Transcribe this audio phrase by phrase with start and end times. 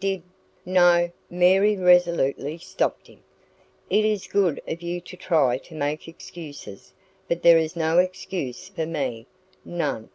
[0.00, 0.22] Did"
[0.64, 3.18] "No," Mary resolutely stopped him.
[3.90, 6.92] "It is good of you to try to make excuses,
[7.26, 9.26] but there is no excuse for me
[9.64, 10.10] none.